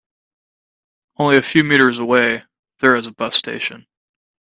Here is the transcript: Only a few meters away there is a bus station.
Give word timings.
Only 1.17 1.37
a 1.37 1.43
few 1.43 1.63
meters 1.63 1.99
away 1.99 2.43
there 2.79 2.95
is 2.95 3.05
a 3.05 3.11
bus 3.11 3.35
station. 3.35 3.85